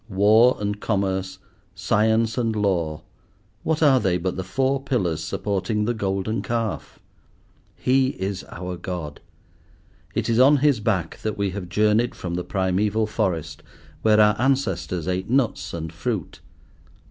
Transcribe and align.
War 0.09 0.57
and 0.59 0.79
Commerce, 0.79 1.37
Science 1.75 2.35
and 2.35 2.55
Law! 2.55 3.03
what 3.61 3.83
are 3.83 3.99
they 3.99 4.17
but 4.17 4.35
the 4.35 4.43
four 4.43 4.81
pillars 4.81 5.23
supporting 5.23 5.85
the 5.85 5.93
Golden 5.93 6.41
Calf? 6.41 6.97
He 7.75 8.07
is 8.19 8.43
our 8.45 8.77
God. 8.77 9.19
It 10.15 10.27
is 10.27 10.39
on 10.39 10.57
his 10.57 10.79
back 10.79 11.19
that 11.19 11.37
we 11.37 11.51
have 11.51 11.69
journeyed 11.69 12.15
from 12.15 12.33
the 12.33 12.43
primeval 12.43 13.05
forest, 13.05 13.61
where 14.01 14.19
our 14.19 14.35
ancestors 14.41 15.07
ate 15.07 15.29
nuts 15.29 15.71
and 15.71 15.93
fruit. 15.93 16.39